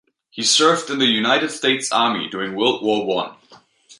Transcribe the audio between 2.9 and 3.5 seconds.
One.